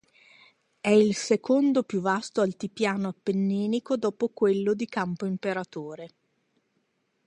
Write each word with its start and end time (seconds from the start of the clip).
È 0.79 0.89
il 0.89 1.15
secondo 1.15 1.83
più 1.83 1.99
vasto 2.01 2.41
altipiano 2.41 3.09
appenninico 3.09 3.97
dopo 3.97 4.29
quello 4.29 4.73
di 4.73 4.87
Campo 4.87 5.27
Imperatore. 5.27 6.13